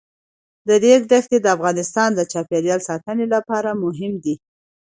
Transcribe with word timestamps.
د 0.67 0.69
ریګ 0.83 1.01
دښتې 1.11 1.37
د 1.41 1.47
افغانستان 1.55 2.09
د 2.15 2.21
چاپیریال 2.31 2.81
ساتنې 2.89 3.25
لپاره 3.35 3.79
مهم 3.83 4.13
دي. 4.23 4.35